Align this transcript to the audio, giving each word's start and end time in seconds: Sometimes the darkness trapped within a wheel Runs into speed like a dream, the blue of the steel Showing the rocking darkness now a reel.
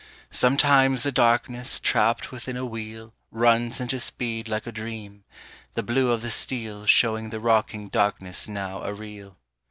Sometimes 0.31 1.03
the 1.03 1.11
darkness 1.11 1.79
trapped 1.79 2.31
within 2.31 2.57
a 2.57 2.65
wheel 2.65 3.13
Runs 3.29 3.79
into 3.79 3.99
speed 3.99 4.47
like 4.47 4.65
a 4.65 4.71
dream, 4.71 5.25
the 5.75 5.83
blue 5.83 6.09
of 6.09 6.23
the 6.23 6.31
steel 6.31 6.87
Showing 6.87 7.29
the 7.29 7.39
rocking 7.39 7.87
darkness 7.87 8.47
now 8.47 8.81
a 8.81 8.95
reel. 8.95 9.37